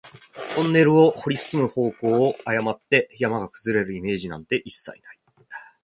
[0.55, 5.19] トンネルを掘り進む方向を誤って、山が崩れるイメージなんて一切ない